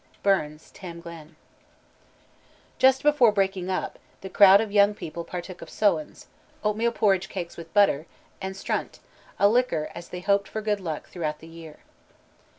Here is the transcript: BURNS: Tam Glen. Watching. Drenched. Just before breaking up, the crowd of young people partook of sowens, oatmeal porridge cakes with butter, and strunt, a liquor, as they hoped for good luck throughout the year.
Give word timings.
BURNS: 0.23 0.71
Tam 0.71 0.99
Glen. 0.99 1.17
Watching. 1.17 1.27
Drenched. 1.27 2.79
Just 2.79 3.03
before 3.03 3.31
breaking 3.31 3.69
up, 3.69 3.99
the 4.21 4.31
crowd 4.31 4.59
of 4.59 4.71
young 4.71 4.95
people 4.95 5.23
partook 5.23 5.61
of 5.61 5.69
sowens, 5.69 6.25
oatmeal 6.63 6.91
porridge 6.91 7.29
cakes 7.29 7.55
with 7.55 7.71
butter, 7.71 8.07
and 8.41 8.55
strunt, 8.57 8.97
a 9.37 9.47
liquor, 9.47 9.91
as 9.93 10.09
they 10.09 10.21
hoped 10.21 10.47
for 10.47 10.63
good 10.63 10.79
luck 10.79 11.07
throughout 11.09 11.37
the 11.37 11.47
year. 11.47 11.81